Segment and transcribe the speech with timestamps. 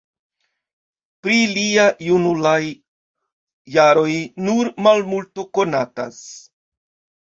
[1.27, 2.57] Pri lia junulaj
[3.79, 4.11] jaroj
[4.49, 6.23] nur malmulto konatas.